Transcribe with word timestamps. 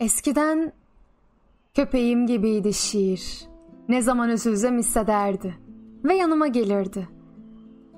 Eskiden 0.00 0.72
köpeğim 1.74 2.26
gibiydi 2.26 2.72
şiir. 2.72 3.46
Ne 3.88 4.02
zaman 4.02 4.30
üzülsem 4.30 4.78
hissederdi 4.78 5.58
ve 6.04 6.14
yanıma 6.14 6.46
gelirdi. 6.46 7.08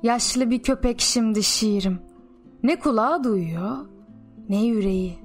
Yaşlı 0.03 0.51
bir 0.51 0.63
köpek 0.63 1.01
şimdi 1.01 1.43
şiirim. 1.43 1.99
Ne 2.63 2.79
kulağı 2.79 3.25
duyuyor 3.25 3.77
ne 4.49 4.65
yüreği. 4.65 5.19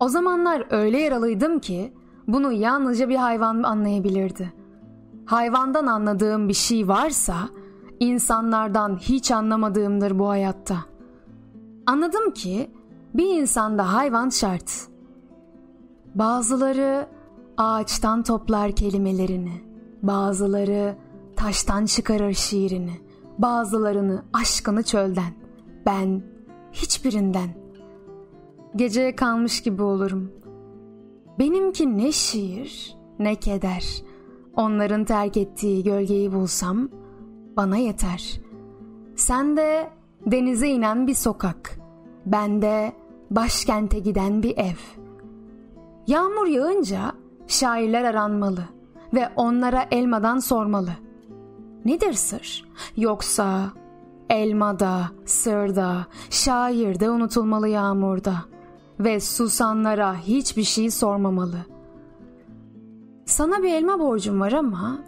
O 0.00 0.08
zamanlar 0.08 0.66
öyle 0.70 0.98
yaralıydım 0.98 1.58
ki 1.58 1.92
bunu 2.28 2.52
yalnızca 2.52 3.08
bir 3.08 3.16
hayvan 3.16 3.62
anlayabilirdi. 3.62 4.52
Hayvandan 5.26 5.86
anladığım 5.86 6.48
bir 6.48 6.54
şey 6.54 6.88
varsa 6.88 7.34
insanlardan 8.00 8.96
hiç 8.96 9.30
anlamadığımdır 9.30 10.18
bu 10.18 10.28
hayatta. 10.28 10.76
Anladım 11.86 12.30
ki 12.30 12.70
bir 13.14 13.40
insanda 13.40 13.94
hayvan 13.94 14.28
şart. 14.28 14.88
Bazıları 16.14 17.08
ağaçtan 17.56 18.22
toplar 18.22 18.72
kelimelerini, 18.72 19.62
bazıları 20.02 20.96
taştan 21.36 21.86
çıkarır 21.86 22.32
şiirini, 22.32 23.00
bazılarını 23.38 24.24
aşkını 24.32 24.82
çölden. 24.82 25.32
Ben 25.86 26.22
hiçbirinden. 26.72 27.48
Geceye 28.76 29.16
kalmış 29.16 29.62
gibi 29.62 29.82
olurum. 29.82 30.32
Benimki 31.38 31.98
ne 31.98 32.12
şiir 32.12 32.96
ne 33.18 33.34
keder. 33.34 34.02
Onların 34.56 35.04
terk 35.04 35.36
ettiği 35.36 35.84
gölgeyi 35.84 36.32
bulsam 36.32 36.88
bana 37.56 37.76
yeter. 37.76 38.40
Sen 39.16 39.56
de 39.56 39.90
denize 40.26 40.68
inen 40.68 41.06
bir 41.06 41.14
sokak. 41.14 41.78
Ben 42.26 42.62
de 42.62 42.92
başkente 43.30 43.98
giden 43.98 44.42
bir 44.42 44.58
ev. 44.58 45.07
Yağmur 46.08 46.46
yağınca 46.46 47.12
şairler 47.46 48.04
aranmalı 48.04 48.64
ve 49.14 49.28
onlara 49.36 49.86
elmadan 49.90 50.38
sormalı. 50.38 50.90
Nedir 51.84 52.12
sır? 52.12 52.68
Yoksa 52.96 53.72
elmada, 54.30 55.10
sırda, 55.24 56.06
şairde 56.30 57.10
unutulmalı 57.10 57.68
yağmurda 57.68 58.34
ve 59.00 59.20
susanlara 59.20 60.16
hiçbir 60.16 60.62
şey 60.62 60.90
sormamalı. 60.90 61.58
Sana 63.26 63.62
bir 63.62 63.74
elma 63.74 63.98
borcum 64.00 64.40
var 64.40 64.52
ama 64.52 64.98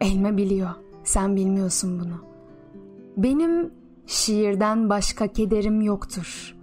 elma 0.00 0.36
biliyor. 0.36 0.70
Sen 1.04 1.36
bilmiyorsun 1.36 2.00
bunu. 2.00 2.24
Benim 3.16 3.70
şiirden 4.06 4.90
başka 4.90 5.26
kederim 5.26 5.80
yoktur. 5.80 6.56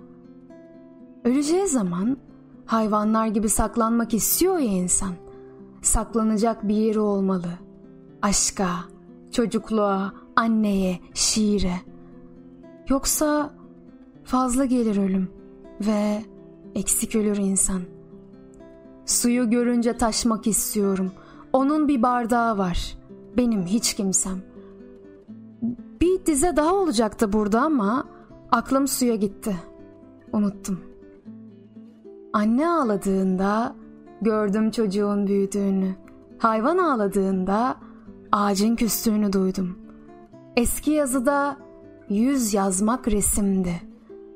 Öleceği 1.24 1.68
zaman 1.68 2.18
hayvanlar 2.72 3.28
gibi 3.28 3.50
saklanmak 3.50 4.14
istiyor 4.14 4.58
ya 4.58 4.72
insan. 4.72 5.14
Saklanacak 5.82 6.68
bir 6.68 6.76
yeri 6.76 7.00
olmalı. 7.00 7.50
Aşka, 8.22 8.70
çocukluğa, 9.32 10.14
anneye, 10.36 11.00
şiire. 11.14 11.76
Yoksa 12.90 13.54
fazla 14.24 14.66
gelir 14.66 14.98
ölüm 14.98 15.30
ve 15.82 16.22
eksik 16.76 17.16
ölür 17.16 17.38
insan. 17.38 17.82
Suyu 19.06 19.50
görünce 19.50 19.98
taşmak 19.98 20.48
istiyorum. 20.48 21.12
Onun 21.54 21.88
bir 21.88 22.02
bardağı 22.02 22.58
var. 22.58 22.98
Benim 23.38 23.66
hiç 23.66 23.94
kimsem. 23.94 24.42
Bir 26.02 26.26
dize 26.26 26.56
daha 26.56 26.76
olacaktı 26.76 27.34
burada 27.34 27.62
ama 27.62 28.06
aklım 28.52 28.88
suya 28.88 29.16
gitti. 29.16 29.56
Unuttum. 30.34 30.91
Anne 32.34 32.70
ağladığında 32.70 33.76
gördüm 34.22 34.72
çocuğun 34.72 35.28
büyüdüğünü. 35.28 35.96
Hayvan 36.38 36.78
ağladığında 36.78 37.76
ağacın 38.32 38.76
küstüğünü 38.76 39.34
duydum. 39.34 39.78
Eski 40.56 40.92
yazıda 40.92 41.58
yüz 42.10 42.54
yazmak 42.54 43.08
resimdi. 43.08 43.82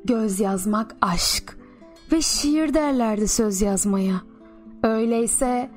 Göz 0.06 0.40
yazmak 0.40 0.96
aşk 1.02 1.58
ve 2.12 2.22
şiir 2.22 2.74
derlerdi 2.74 3.28
söz 3.28 3.62
yazmaya. 3.62 4.22
Öyleyse 4.84 5.72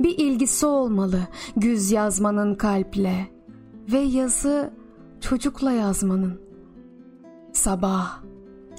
bir 0.00 0.18
ilgisi 0.18 0.66
olmalı 0.66 1.20
güz 1.56 1.90
yazmanın 1.90 2.54
kalple 2.54 3.26
ve 3.92 3.98
yazı 3.98 4.70
çocukla 5.20 5.72
yazmanın. 5.72 6.40
Sabah 7.52 8.22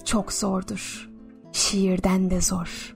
çok 0.06 0.34
zordur, 0.34 1.10
şiirden 1.56 2.30
de 2.30 2.42
zor.'' 2.42 2.95